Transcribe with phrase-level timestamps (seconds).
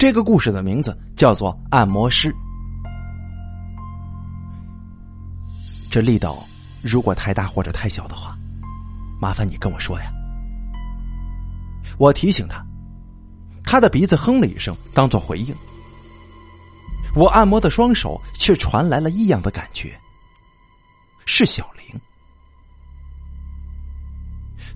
[0.00, 2.32] 这个故事的名字叫做《按摩师》。
[5.90, 6.42] 这力道
[6.82, 8.34] 如果太大或者太小的话，
[9.20, 10.10] 麻烦你跟我说呀。
[11.98, 12.64] 我提醒他，
[13.62, 15.54] 他的鼻子哼了一声，当做回应。
[17.14, 19.94] 我按摩的双手却传来了异样的感觉，
[21.26, 22.00] 是小玲。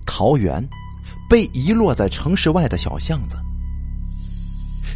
[0.05, 0.63] 桃园
[1.27, 3.35] 被遗落在城市外的小巷子，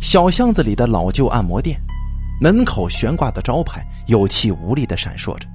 [0.02, 1.80] 小巷子里的老旧按摩店，
[2.42, 5.48] 门口悬挂的招牌有气无力的闪烁着。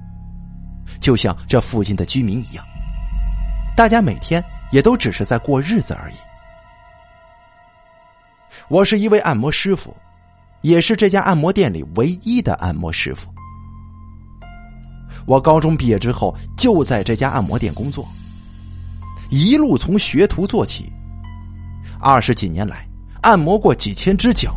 [0.99, 2.63] 就像这附近的居民一样，
[3.75, 6.15] 大家每天也都只是在过日子而已。
[8.69, 9.95] 我是一位按摩师傅，
[10.61, 13.27] 也是这家按摩店里唯一的按摩师傅。
[15.25, 18.07] 我高中毕业之后就在这家按摩店工作，
[19.29, 20.91] 一路从学徒做起，
[21.99, 22.87] 二十几年来
[23.25, 24.55] 按摩过几千只脚，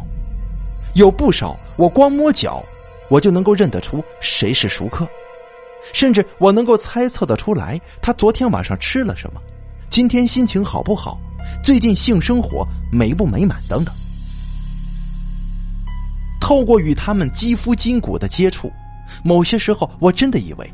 [0.94, 2.62] 有不少我光摸脚，
[3.08, 5.08] 我就能够认得出谁是熟客。
[5.94, 9.40] 甚至我能够猜测的出来，他昨天晚上吃了什么，
[9.88, 11.18] 今天心情好不好，
[11.64, 13.94] 最近性生活美不美满等等。
[16.38, 18.70] 透过与他们肌肤筋骨的接触，
[19.24, 20.70] 某些时候我真的以为，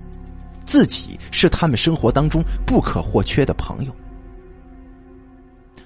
[0.64, 3.94] 自己是他们生活当中不可或缺的朋友，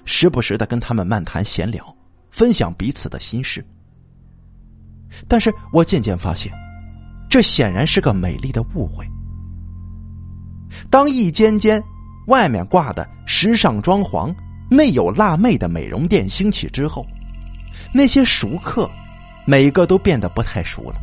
[0.05, 1.95] 时不时的跟他们漫谈闲聊，
[2.31, 3.65] 分享彼此的心事。
[5.27, 6.51] 但是我渐渐发现。
[7.29, 9.07] 这显然是个美丽的误会。
[10.89, 11.79] 当一间间
[12.25, 14.33] 外面挂的时尚装潢、
[14.67, 17.05] 内有辣妹的美容店兴起之后，
[17.93, 18.89] 那些熟客
[19.45, 20.95] 每个都变得不太熟了。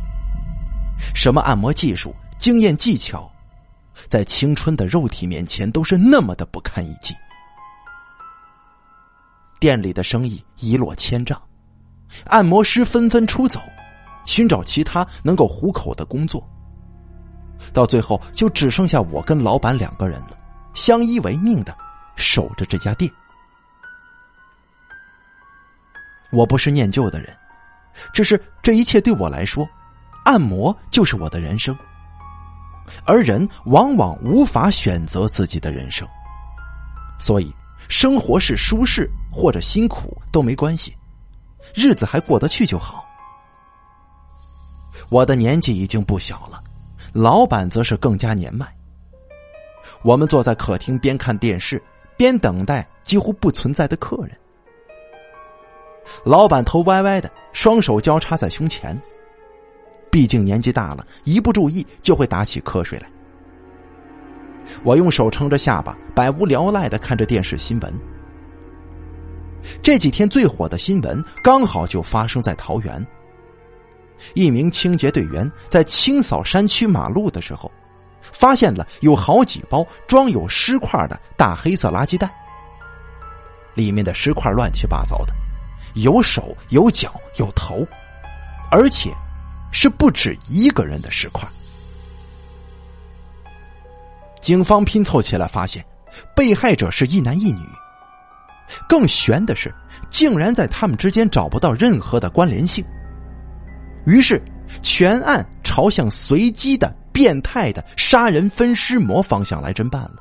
[1.15, 3.31] 什么按摩技术、经验技巧，
[4.09, 7.15] 在青春的肉体面前都是那么的不堪一击。
[9.59, 11.41] 店里的生意一落千丈，
[12.25, 13.59] 按摩师纷纷出走。
[14.25, 16.45] 寻找其他能够糊口的工作，
[17.71, 20.31] 到最后就只剩下我跟老板两个人了，
[20.73, 21.73] 相依为命的
[22.17, 23.09] 守着这家店。
[26.29, 27.33] 我不是念旧的人，
[28.11, 29.65] 只是这一切对我来说，
[30.25, 31.73] 按摩就是我的人生。
[33.05, 36.05] 而人往往无法选择自己的人生，
[37.17, 37.49] 所以
[37.87, 40.95] 生活是舒适或者辛苦都没关系，
[41.73, 43.05] 日子还过得去就好。
[45.09, 46.61] 我的年纪已经不小了，
[47.13, 48.67] 老板则是更加年迈。
[50.03, 51.81] 我们坐在客厅，边看电视
[52.17, 54.37] 边等待几乎不存在的客人。
[56.23, 58.99] 老板头歪歪的，双手交叉在胸前，
[60.11, 63.09] 毕竟年纪大了，一不注意就会打起瞌睡来。
[64.83, 67.93] 我用手撑着下巴，百无聊赖的看着电视新闻。
[69.81, 73.05] 这几天最火的新闻，刚好就发生在桃园。
[74.33, 77.71] 一名清洁队员在清扫山区马路的时候，
[78.21, 82.33] 发现了有好几包装有尸块的大黑色垃圾袋，
[83.73, 85.33] 里面的尸块乱七八糟的，
[85.95, 87.85] 有手有脚有头，
[88.71, 89.13] 而且
[89.71, 91.47] 是不止一个人的尸块。
[94.39, 95.85] 警方拼凑起来发现，
[96.35, 97.61] 被害者是一男一女。
[98.87, 99.73] 更悬的是，
[100.09, 102.83] 竟然在他们之间找不到任何的关联性。
[104.05, 104.41] 于是，
[104.81, 110.15] 全案朝向随机的、变态的杀人分尸魔方向来侦办了。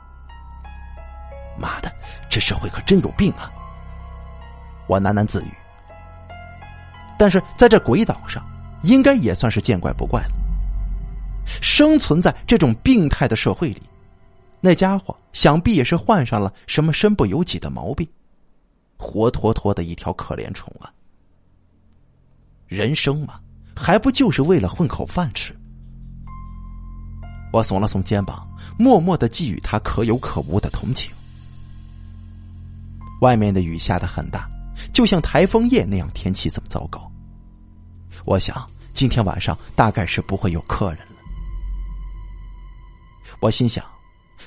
[1.58, 1.92] 妈的，
[2.28, 3.50] 这社会可真有病啊！
[4.86, 5.50] 我喃喃自语。
[7.18, 8.44] 但是在这鬼岛上，
[8.82, 10.32] 应该也算是见怪不怪了。
[11.62, 13.82] 生存在这种病态的社会里，
[14.60, 18.08] 那家伙想必也是患上了什么身不由己的毛病，
[18.96, 20.92] 活脱脱的一条可怜虫啊！
[22.66, 23.40] 人生嘛。
[23.78, 25.54] 还不就是为了混口饭吃？
[27.52, 31.12] 我耸了耸肩膀，默默的寄予他可有可无的同情。
[33.20, 34.48] 外面的雨下的很大，
[34.94, 37.12] 就像台风夜那样，天气这么糟糕。
[38.24, 41.16] 我想今天晚上大概是不会有客人了。
[43.40, 43.84] 我心想，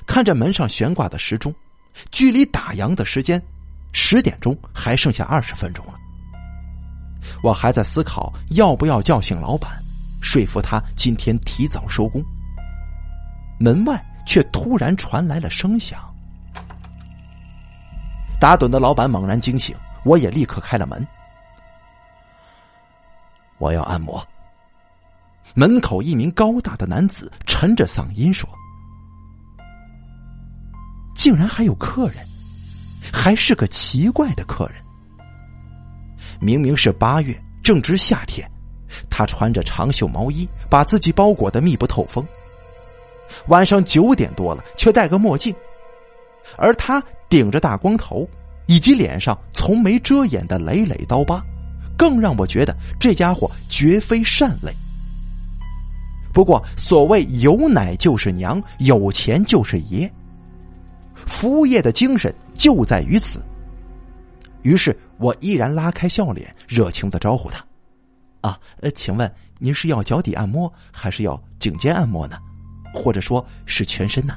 [0.06, 1.54] 看着门上悬挂的时钟，
[2.10, 3.42] 距离打烊的时间
[3.92, 5.94] 十点钟还剩下二十分钟了。
[7.42, 9.70] 我还在思考要不要叫醒老板，
[10.22, 12.24] 说服他今天提早收工。
[13.58, 16.00] 门外却突然传来了声响，
[18.40, 21.06] 打盹的老板猛然惊醒，我也立刻开了门。
[23.58, 24.26] 我要按摩。
[25.54, 28.48] 门口一名高大的男子沉着嗓音说
[31.20, 32.16] ：“竟然还有客人，
[33.12, 34.76] 还是个奇怪的客人。”
[36.40, 38.50] 明明是八月，正值夏天，
[39.10, 42.26] 他穿着长袖毛衣，把自己包裹的密不透风。
[43.48, 45.54] 晚上九点多了，却戴个墨镜，
[46.56, 48.26] 而他顶着大光头，
[48.64, 51.44] 以及脸上从没遮掩的累累刀疤，
[51.98, 54.72] 更让我觉得这家伙绝非善类。
[56.32, 60.10] 不过，所谓有奶就是娘，有钱就是爷。
[61.26, 63.42] 服务业的精神就在于此。
[64.62, 67.64] 于是我依然拉开笑脸，热情的招呼他
[68.42, 72.38] ：“啊，呃，请问您是要脚底按摩，还是要颈肩按摩呢？
[72.92, 74.34] 或者说是全身呢？”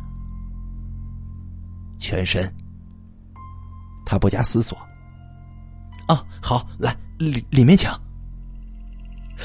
[1.99, 2.53] 全身。
[4.05, 4.77] 他不假思索
[6.07, 7.89] ：“啊，好，来里里面请。”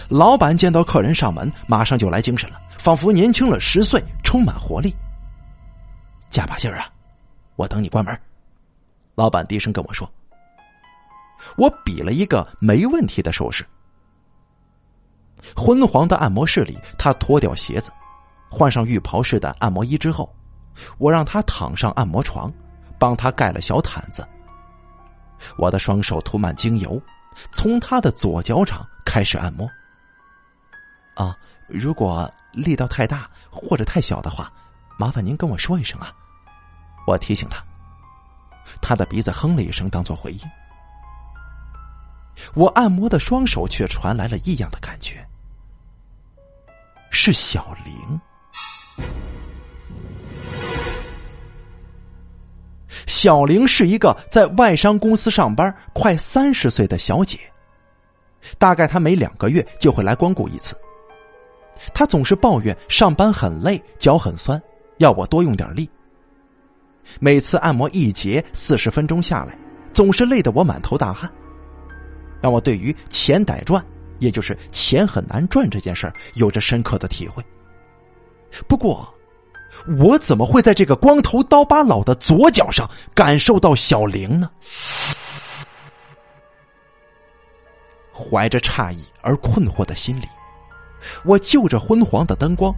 [0.09, 4.95] 老板见到客人上门，马上就来精神了，仿佛年轻了十岁，充满活力。
[6.31, 6.87] 加把劲儿啊！
[7.59, 8.17] 我等你关门。
[9.17, 10.09] 老板低声跟我说。
[11.57, 13.67] 我比了一个没问题的手势。
[15.57, 17.91] 昏黄的按摩室里，他脱掉鞋子，
[18.49, 20.33] 换上浴袍式的按摩衣之后，
[20.99, 22.53] 我让他躺上按摩床，
[22.97, 24.27] 帮他盖了小毯子。
[25.57, 27.01] 我的双手涂满精油，
[27.51, 29.69] 从他的左脚掌开始按摩。
[31.15, 34.53] 啊，如果力道太大或者太小的话，
[34.97, 36.13] 麻烦您跟我说一声啊。
[37.09, 37.65] 我提醒他，
[38.83, 40.41] 他的鼻子哼了一声，当做回应。
[42.55, 45.27] 我按摩的双手却传来了异样的感觉，
[47.11, 48.21] 是小玲。
[53.07, 57.39] 小玲是一个在外商公司上班、快三十岁的小姐，
[58.59, 60.79] 大概她每两个月就会来光顾一次。
[61.95, 64.61] 她总是抱怨上班很累，脚很酸，
[64.99, 65.89] 要我多用点力。
[67.21, 69.59] 每次按摩一节四十分钟下来，
[69.93, 71.31] 总是累得我满头大汗。
[72.41, 73.85] 让我对于钱得赚，
[74.19, 77.45] 也就是钱很难赚这件事儿，有着深刻的体会。
[78.67, 79.13] 不过，
[79.99, 84.51] 我怎么会在这个光头刀疤佬的左脚上感受到小玲呢？
[88.13, 90.27] 怀着诧异而困惑的心理，
[91.25, 92.75] 我就着昏黄的灯光，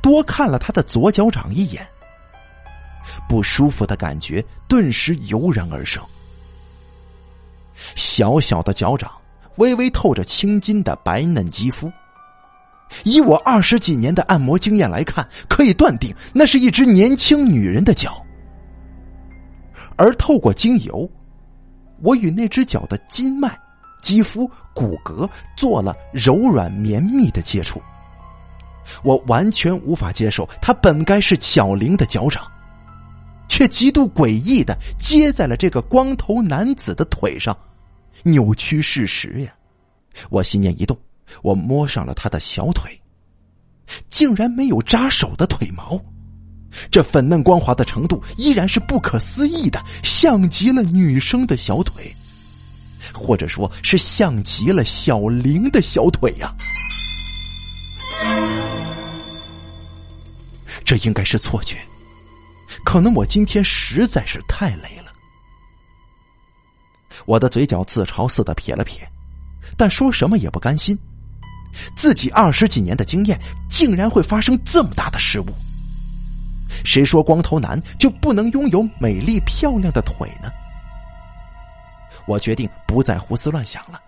[0.00, 1.86] 多看了他的左脚掌一眼。
[3.28, 6.02] 不舒服的感觉顿时油然而生。
[7.94, 9.10] 小小的脚掌，
[9.56, 11.90] 微微透着青筋的白嫩肌肤。
[13.04, 18.20] 以我二十几年的按摩经验来看，可以断定那是一只年轻女人的脚。
[19.96, 21.08] 而透过精油，
[22.02, 23.56] 我与那只脚的筋脉、
[24.02, 27.80] 肌肤、骨骼做了柔软绵密的接触。
[29.04, 32.42] 我完全无法接受，它本该是巧玲的脚掌，
[33.50, 37.54] 却极度诡异的接在了这个光头男子的腿上。
[38.22, 39.52] 扭曲事实呀！
[40.30, 40.96] 我心念一动，
[41.42, 42.98] 我摸上了他的小腿，
[44.08, 45.98] 竟然没有扎手的腿毛，
[46.90, 52.14] 这粉嫩光滑的程度依然是不可思议的，像极了女生的小腿，
[53.12, 56.54] 或者说是像极了小玲的小腿呀！
[60.84, 61.78] 这应该是错觉，
[62.84, 65.12] 可能我今天实在是太累了。
[67.26, 69.06] 我的嘴角自嘲似的撇了撇，
[69.76, 70.98] 但说什么也不甘心。
[71.94, 75.46] 自己二十几年的经验，竟然会发生这么大的失误？
[76.84, 80.50] 谁说光头男就不能拥有美丽漂亮的腿呢？
[82.26, 84.00] 我决定不再胡思乱想了，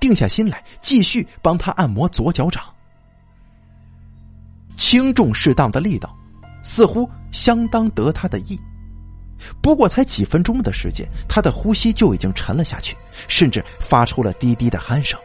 [0.00, 2.62] 定下心来继续帮他按摩左脚掌。
[4.76, 6.16] 轻重适当的力道，
[6.66, 8.60] 似乎相当得他的意。
[9.62, 12.96] 不过才几分钟的时间，他的呼吸就已经沉了下去，
[13.28, 15.18] 甚至发出了低低的鼾声。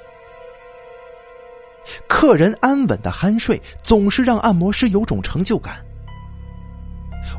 [2.07, 5.83] 客人安稳的酣睡，总是让按摩师有种成就感。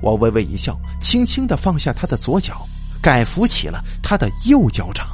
[0.02, 2.66] 我微微一笑，轻轻的放下他的左脚，
[3.00, 5.06] 改扶起了他的右脚掌，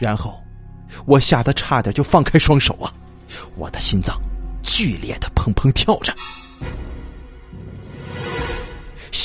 [0.00, 0.42] 然后
[1.04, 2.92] 我吓得差点就放开双手啊！
[3.54, 4.20] 我的心脏
[4.62, 6.12] 剧烈的砰砰跳着。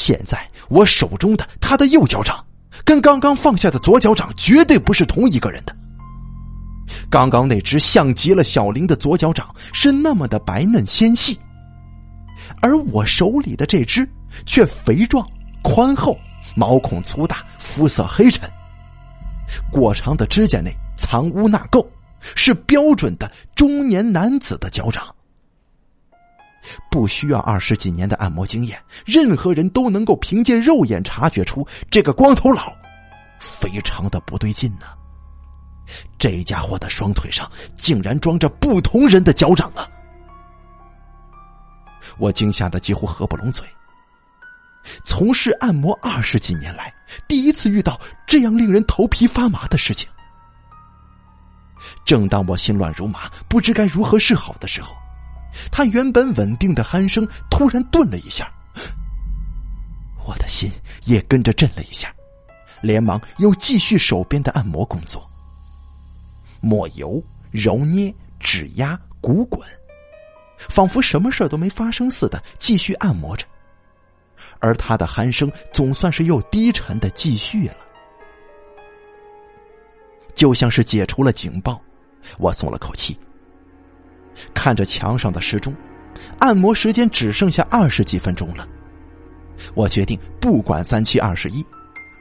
[0.02, 2.44] 现在我手中的他的右脚掌，
[2.84, 5.76] 跟刚刚放下的左脚掌绝对不是同一个人的。
[7.08, 11.38] 刚刚那只像极了小玲的左脚掌是那么的白嫩纤细，
[12.64, 14.10] 而我手里的这只
[14.48, 15.24] 却肥壮、
[15.62, 16.18] 宽厚、
[16.56, 18.50] 毛孔粗大、肤色黑沉，
[19.72, 21.86] 过长的指甲内藏污纳垢，
[22.36, 25.04] 是标准的中年男子的脚掌。
[26.90, 32.74] 不需要二十几年的按摩经验，任何人都能够凭借肉眼察觉出这个光头佬
[33.40, 34.88] 非常的不对劲呢。
[36.18, 39.88] 这家伙的双腿上竟然装着不同人的脚掌啊！
[42.18, 43.66] 我惊吓的几乎合不拢嘴。
[45.04, 46.94] 从事按摩二十几年来，
[47.28, 50.10] 第一次遇到这样令人头皮发麻的事情。
[52.06, 54.96] 正当我心乱如麻，不知该如何是好的时候，
[55.72, 58.52] 他原本稳定的鼾声突然顿了一下，
[60.26, 60.72] 我的心
[61.06, 62.14] 也跟着震了一下，
[62.82, 65.28] 连忙又继续手边的按摩工作，
[66.62, 69.62] 抹油、揉捏、指压、鼓滚，
[70.70, 73.46] 仿佛什么事都没发生似的，继续按摩着。
[74.60, 77.78] 而他的鼾声总算是又低沉的继续了，
[80.34, 81.82] 就像是解除了警报，
[82.38, 83.20] 我松了口气。
[84.54, 85.74] 看着墙上的时钟，
[86.40, 88.68] 按摩时间只剩下二十几分钟了。
[89.74, 91.66] 我决定不管三七二十一，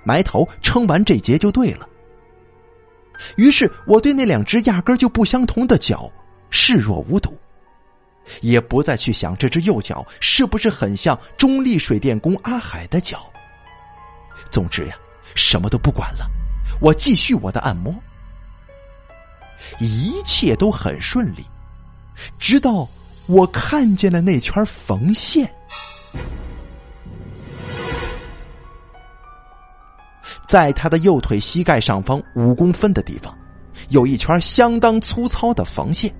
[0.05, 1.88] 埋头撑完这节就对了。
[3.37, 6.11] 于是我对那两只压根就不相同的脚
[6.50, 7.37] 视若无睹。
[8.43, 13.29] 也不再去想这只右脚是不是很像中立水电工阿海的脚。
[14.50, 14.95] 总之呀，
[15.35, 16.31] 什么都不管了，
[16.81, 17.93] 我继续我的按摩，
[19.81, 21.45] 一切都很顺利，
[22.38, 22.88] 直到
[23.26, 25.50] 我看见了那圈缝线，
[30.49, 33.37] 在他的右腿膝盖上方五公分的地方，
[33.88, 36.12] 有一圈相当粗糙的缝线。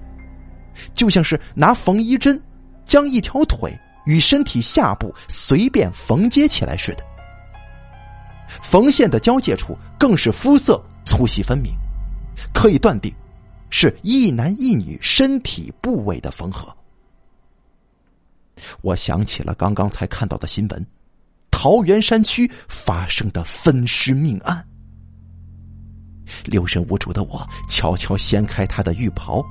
[0.95, 2.41] 就像是拿缝衣针
[2.85, 7.05] 将一条腿与身体下部随便缝接起来似的，
[8.63, 11.75] 缝线的交界处更是肤色粗细分明，
[12.55, 13.13] 可以断定
[13.71, 16.69] 是一男一女身体部位的缝合。
[18.83, 20.87] 我想起了刚刚才看到的新闻，
[21.51, 24.63] 桃源山区发生的分尸命案。
[26.45, 29.43] 六神无主的我悄悄掀开他的浴袍。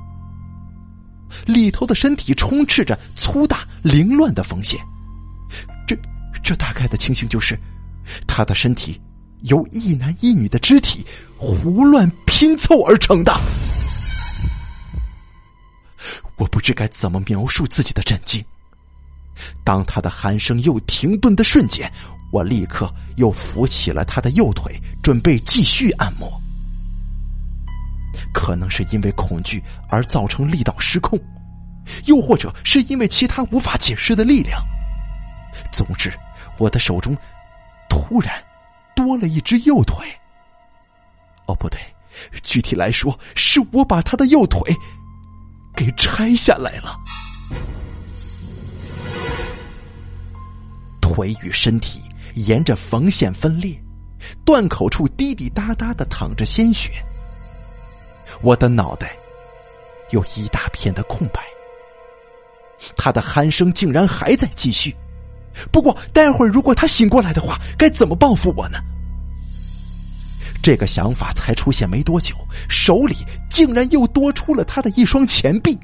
[1.46, 4.80] 里头的身体充斥着粗大凌乱的缝线，
[5.88, 5.96] 这
[6.44, 7.60] 这大概的情形就是，
[8.28, 9.00] 他的身体
[9.42, 11.06] 由一男一女的肢体
[11.38, 13.32] 胡乱拼凑而成的。
[16.40, 18.44] 我不知该怎么描述自己的震惊。
[19.64, 21.92] 当他的鼾声又停顿的瞬间，
[22.32, 26.32] 我立刻又扶起了他的右腿，准备继续按摩。
[28.34, 31.20] 可能是因为恐惧而造成力道失控，
[32.06, 34.62] 又或者是因为其他无法解释的力量。
[35.72, 36.12] 总之，
[36.58, 37.16] 我的手中
[37.90, 38.34] 突然
[38.96, 40.06] 多了一只右腿。
[41.48, 41.80] 哦，不对，
[42.44, 44.62] 具体来说，是我把他的右腿
[45.80, 46.94] 给拆下来了。
[51.00, 52.02] 腿与身体
[52.36, 53.82] 沿着缝线分裂，
[54.44, 56.92] 断口处滴滴答答的淌着鲜血。
[58.42, 59.16] 我的脑袋
[60.10, 61.42] 有一大片的空白，
[62.98, 64.94] 他的鼾声竟然还在继续。
[65.72, 68.80] 不过，待会儿如果他醒过来的话，该怎么报复我呢？
[70.70, 72.36] 这个想法才出现没多久，
[72.70, 73.16] 手里
[73.50, 75.76] 竟然又多出了他的一双前臂。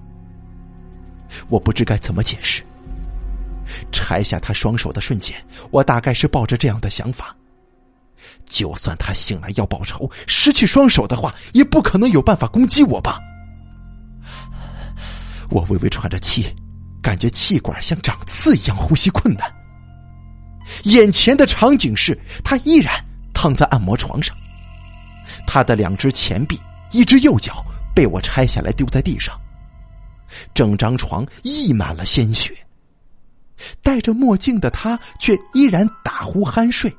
[1.49, 2.61] 我不知该怎么解释。
[3.91, 5.35] 拆下他双手的瞬间，
[5.71, 7.35] 我大概是抱着这样的想法。
[8.45, 13.19] 就算他醒来要报仇，失去双手的话，也不可能有办法攻击我吧？
[15.49, 16.45] 我微微喘着气，
[17.01, 19.51] 感觉气管像长刺一样，呼吸困难。
[20.83, 22.93] 眼前的场景是他依然
[23.33, 24.37] 躺在按摩床上，
[25.47, 26.59] 他的两只前臂、
[26.91, 27.65] 一只右脚
[27.95, 29.39] 被我拆下来丢在地上，
[30.53, 32.55] 整张床溢满了鲜血。
[33.81, 36.95] 戴着墨镜的他却依然打呼酣睡。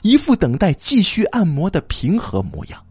[0.00, 2.82] 一副等待继续按摩的平和模样，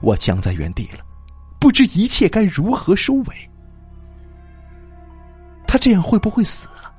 [0.00, 1.04] 我僵在原地了，
[1.58, 3.50] 不知一切该如何收尾。
[5.66, 6.94] 他这样会不会死啊？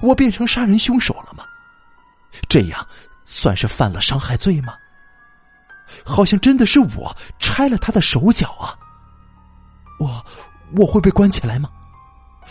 [0.00, 1.44] 我变成杀人凶手了吗？
[2.48, 2.84] 这样
[3.24, 4.74] 算是犯了伤害罪吗？
[6.04, 8.78] 好像真的是我拆了他的手脚啊！
[9.98, 10.24] 我
[10.76, 11.70] 我会被关起来吗？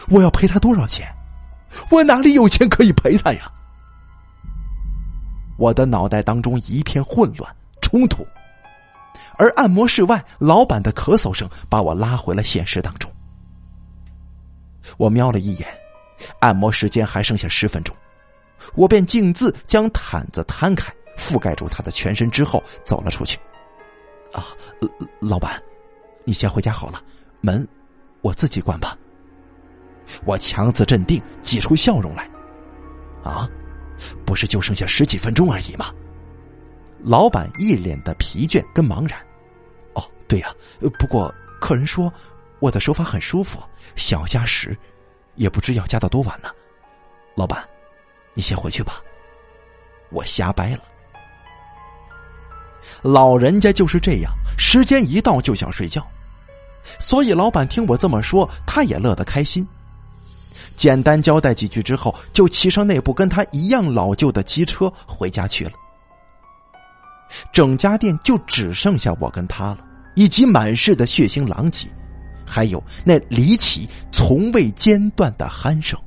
[0.09, 1.07] 我要赔他多少钱？
[1.89, 3.51] 我哪里有钱可以赔他呀？
[5.57, 8.25] 我的脑袋当中一片混乱冲突，
[9.37, 13.11] 而按摩室外老板的咳嗽声把我拉回了现实当中。
[14.97, 15.67] 我瞄了一眼，
[16.39, 17.95] 按摩时间还剩下十分钟，
[18.75, 23.37] 我便径自将毯子摊开，覆盖住他的全身之后走了出去。
[24.33, 24.47] 啊，
[25.19, 25.61] 老板，
[26.25, 27.01] 你先回家好了，
[27.41, 27.67] 门
[28.21, 28.97] 我自己关吧。
[30.25, 32.29] 我强自镇定，挤出笑容来。
[33.23, 33.49] 啊。
[34.25, 35.93] 不是就剩下十几分钟而已吗？
[37.03, 39.19] 老板一脸的疲倦跟茫然，
[39.93, 40.51] 哦对呀，
[40.97, 42.11] 不过客人说
[42.59, 43.59] 我的手法很舒服，
[43.95, 44.75] 想要加时，
[45.35, 46.49] 也不知要加到多晚呢。
[47.35, 47.63] 老板，
[48.33, 49.03] 你先回去吧，
[50.09, 50.81] 我瞎掰了。
[53.01, 56.05] 老人家就是这样，时间一到就想睡觉，
[56.99, 59.67] 所以老板听我这么说，他也乐得开心。
[60.75, 65.71] 简单交代几句之后，就骑上那部跟他一样老旧的机车回家去了。
[67.53, 69.79] 整家店就只剩下我跟他了，
[70.15, 71.87] 以及满室的血腥狼藉，
[72.45, 75.99] 还有那离奇从未间断的鼾声。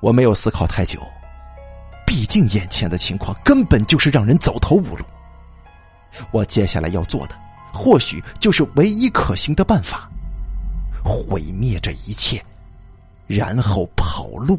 [0.00, 1.00] 我没有思考太久。
[2.06, 5.04] 毕竟眼前的情况根本就是让人走投无路。
[6.30, 7.36] 我接下来要做的，
[7.72, 10.08] 或许就是唯一可行的办法：
[11.04, 12.42] 毁灭这一切，
[13.26, 14.58] 然后跑路。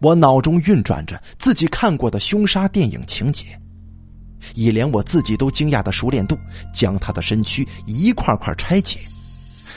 [0.00, 3.44] 我脑中运转着自己看过的凶杀电影情节，
[4.54, 6.38] 以连我自己都惊讶的熟练度，
[6.72, 9.00] 将他的身躯一块块拆解。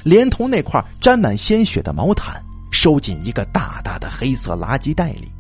[0.04, 5.32] 连同那块沾满鲜血的毛毯，收进一个大大的黑色垃圾袋里，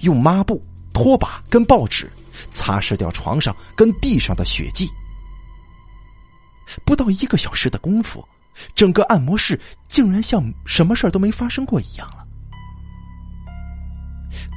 [0.00, 0.62] 用抹布、
[0.92, 2.10] 拖把跟报纸
[2.50, 4.88] 擦拭掉床上跟地上的血迹。
[6.84, 8.26] 不到一个小时的功夫，
[8.74, 12.26] 整个按摩室竟然像什么事都没发生过一样了。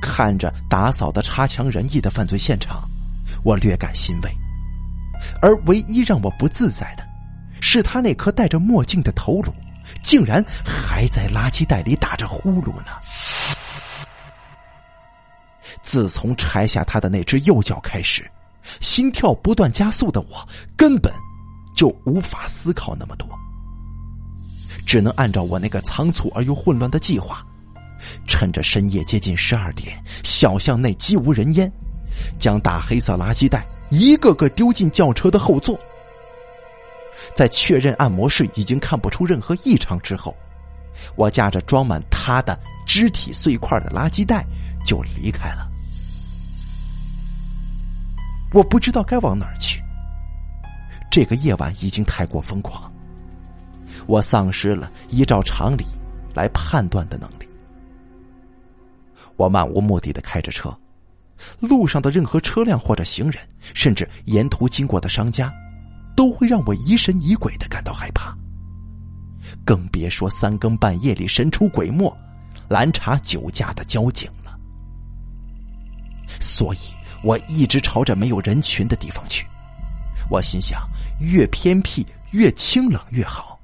[0.02, 2.88] 看着打扫的差强人意的犯罪现场，
[3.44, 4.30] 我略感欣慰，
[5.42, 7.11] 而唯一让我不自在的。
[7.62, 9.54] 是他那颗戴着墨镜的头颅，
[10.02, 12.88] 竟然还在垃圾袋里打着呼噜呢。
[15.82, 18.30] 自从拆下他的那只右脚开始，
[18.82, 21.14] 心跳不断加速的我，根本
[21.74, 23.30] 就无法思考那么多，
[24.86, 27.46] 只能按照我那个仓促而又混乱的计划，
[28.28, 31.72] 趁着深夜接近十二点，小巷内寂无人烟，
[32.38, 35.80] 将大黑色垃圾袋一个个丢进轿车的后座。
[37.36, 40.36] 在确认按摩室已经看不出任何异常之后，
[41.16, 44.46] 我驾着装满他的肢体碎块的垃圾袋
[44.86, 45.70] 就离开了。
[48.54, 49.82] 我不知道该往哪儿去。
[51.10, 52.92] 这个夜晚已经太过疯狂，
[54.08, 55.86] 我丧失了依照常理
[56.34, 57.50] 来判断的能力。
[59.38, 60.78] 我漫无目的的开着车，
[61.60, 63.42] 路上的任何车辆或者行人，
[63.74, 65.52] 甚至沿途经过的商家。
[66.16, 68.36] 都会让我疑神疑鬼的感到害怕，
[69.66, 72.16] 更别说三更半夜里神出鬼没、
[72.70, 74.58] 拦查酒驾的交警了。
[76.40, 76.80] 所以
[77.24, 79.46] 我一直朝着没有人群的地方去。
[80.30, 80.88] 我心想，
[81.20, 83.60] 越偏僻、越清冷越好。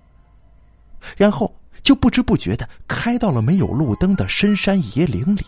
[1.15, 5.45] 然后就不知不觉的开到了没有路灯的深山野岭里。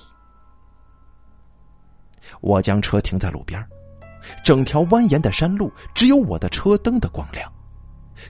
[2.40, 3.62] 我将车停在路边
[4.44, 7.52] 整条蜿蜒的山路只有我的车灯的光亮，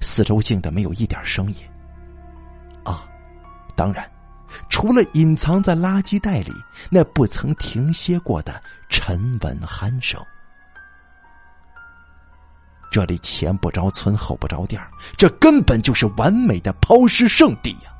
[0.01, 1.55] 四周静的没有一点声音。
[2.83, 3.07] 啊，
[3.75, 4.09] 当然，
[4.69, 6.51] 除了隐藏在垃圾袋里
[6.89, 10.19] 那不曾停歇过的沉稳鼾声。
[12.91, 14.81] 这里前不着村后不着店
[15.15, 17.93] 这根本就是完美的抛尸圣地呀！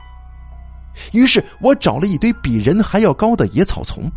[1.13, 4.11] 于是我找了一堆比人还要高的野草丛。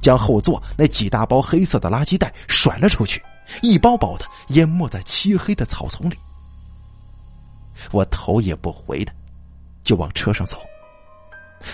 [0.00, 3.22] 将后座那几大包黑色的垃圾袋甩了出去，
[3.62, 6.14] 一包包的淹没在漆黑的草丛里。
[7.90, 9.12] 我头也不回的
[9.82, 10.60] 就往车上走，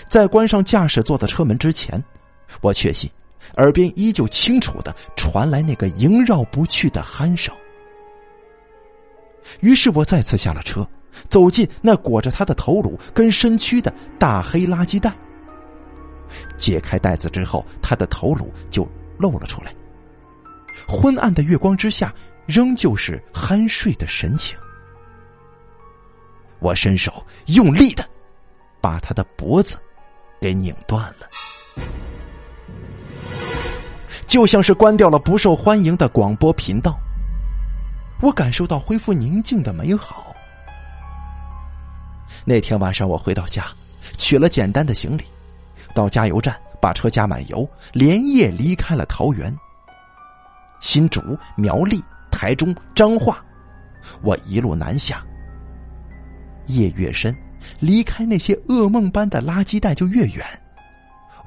[0.09, 2.03] 在关上驾驶座的车门之前，
[2.61, 3.11] 我确信
[3.57, 7.55] 耳边依旧清楚的传来那个萦绕不去的鼾声。
[9.61, 10.87] 于是我再次下了车，
[11.29, 15.13] 走进那裹着他的头颅跟身躯的大黑垃圾袋。
[16.57, 18.87] 解开袋子之后，他的头颅就
[19.19, 19.75] 露了出来。
[20.87, 22.15] 昏暗的月光之下，
[22.47, 24.57] 仍旧是酣睡的神情。
[26.59, 28.09] 我伸手用力的
[28.81, 29.77] 把他的脖子
[30.41, 31.29] 给拧断了，
[34.27, 36.99] 就像是关掉了不受欢迎的广播频道。
[38.23, 40.35] 我感受到恢复宁静的美好。
[42.45, 43.67] 那天晚上，我回到家，
[44.17, 45.25] 取了简单的行李。
[45.97, 49.57] 到加油站把车加满油，连夜离开了桃园。
[50.79, 51.21] 新竹、
[51.57, 53.43] 苗栗、台中、彰化，
[54.23, 55.25] 我一路南下。
[56.67, 57.35] 夜越深，
[57.81, 60.45] 离开那些噩梦般的垃圾袋就越远，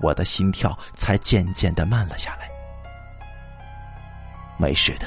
[0.02, 2.50] 我的心跳才渐渐的慢了下来。
[4.58, 5.06] 没事的，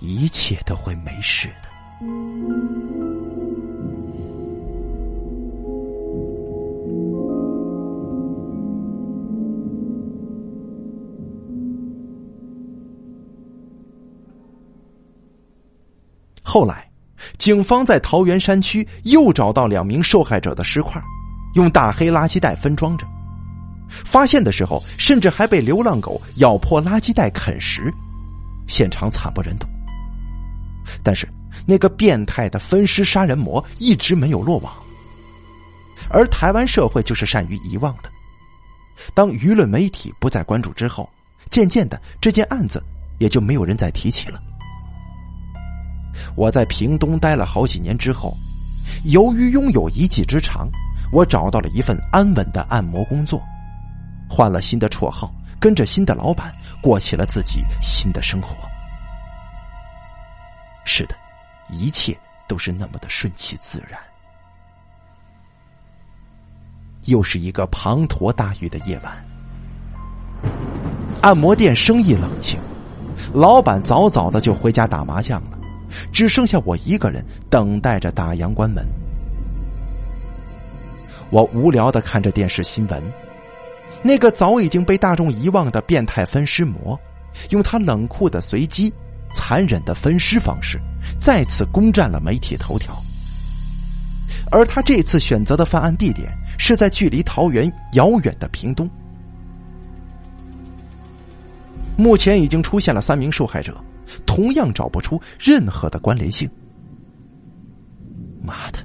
[0.00, 2.77] 一切都会没事的。
[16.48, 16.88] 后来，
[17.36, 20.98] 警方在桃园山区又找到两名受害者的尸块，
[21.56, 23.06] 用大黑垃圾袋分装着。
[23.90, 27.92] 发现的时候，甚至还被流浪狗咬破垃圾袋啃食，
[28.66, 29.66] 现场惨不忍睹。
[31.02, 31.28] 但是，
[31.66, 34.72] 那个变态的分尸杀人魔一直没有落网。
[36.08, 38.10] 而台湾社会就是善于遗忘的，
[39.12, 41.06] 当舆论媒体不再关注之后，
[41.50, 42.82] 渐渐的这件案子
[43.18, 44.40] 也就没有人再提起了。
[46.34, 48.36] 我在屏东待了好几年之后，
[49.04, 50.68] 由于拥有一技之长，
[51.12, 53.40] 我找到了一份安稳的按摩工作，
[54.28, 58.56] 换了新的绰号，跟着新的老板过起了自己新的生活。
[60.84, 61.14] 是的，
[61.70, 62.16] 一切
[62.46, 64.00] 都是那么的顺其自然。
[67.04, 69.24] 又是一个滂沱大雨的夜晚，
[71.22, 72.58] 按摩店生意冷清，
[73.32, 75.57] 老板早早的就回家打麻将了，
[76.12, 78.86] 只剩下我一个人等待着打烊关门。
[81.30, 83.02] 我无聊的看着电视新闻，
[84.02, 86.98] 那个早已经被大众遗忘的变态分尸魔，
[87.50, 88.92] 用他冷酷的随机、
[89.32, 90.80] 残忍的分尸方式，
[91.18, 92.96] 再次攻占了媒体头条。
[94.50, 96.32] 而他这次选择的犯案地点。
[96.60, 98.90] 是在距离桃园遥远的屏东，
[101.96, 103.80] 目前已经出现了三名受害者，
[104.26, 106.50] 同样找不出任何的关联性。
[108.42, 108.78] 妈的，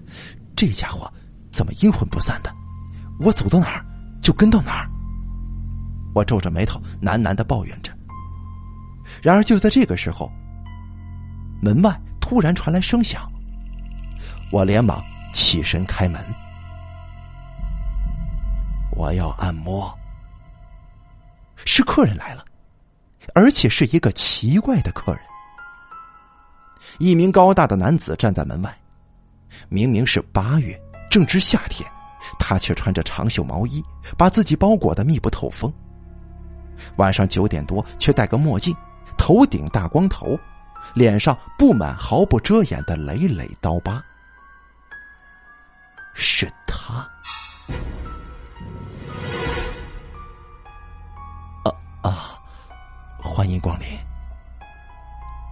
[0.55, 1.11] 这家伙
[1.51, 2.53] 怎么阴魂不散的？
[3.19, 3.85] 我走到哪儿
[4.21, 4.89] 就跟到哪儿。
[6.13, 7.91] 我皱着眉头喃喃的抱怨着。
[9.21, 10.31] 然而就在这个时候，
[11.61, 13.31] 门外突然传来声响，
[14.51, 16.23] 我连忙起身开门。
[18.91, 19.91] 我要按摩，
[21.65, 22.43] 是客人来了，
[23.33, 25.21] 而且是一个奇怪的客人。
[26.99, 28.77] 一名高大的男子站在门外，
[29.69, 31.89] 明明是八月，正值夏天，
[32.37, 33.83] 他却穿着长袖毛衣，
[34.17, 35.73] 把自己包裹的密不透风。
[36.97, 38.75] 晚上九点多，却戴个墨镜，
[39.17, 40.37] 头顶大光头，
[40.93, 44.03] 脸上布满毫不遮掩的累累刀疤，
[46.13, 47.09] 是他。
[53.23, 53.87] 欢迎光临。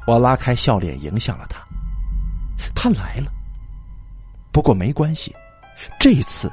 [0.05, 1.65] 我拉开笑脸迎向了他，
[2.75, 3.31] 他来了。
[4.51, 5.33] 不过没关系，
[5.99, 6.51] 这次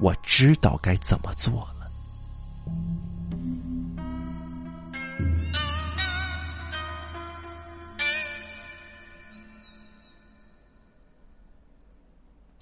[0.00, 1.90] 我知道该怎么做了。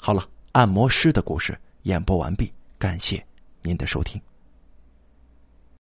[0.01, 3.25] 好了，按摩师的故事演播完毕，感谢
[3.63, 4.21] 您的收听。